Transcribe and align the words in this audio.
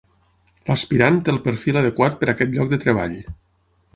L'aspirant 0.69 1.19
té 1.27 1.33
el 1.33 1.37
perfil 1.43 1.77
adequat 1.83 2.17
per 2.21 2.29
a 2.29 2.35
aquest 2.35 2.57
lloc 2.57 2.75
de 2.75 2.83
treball. 2.87 3.17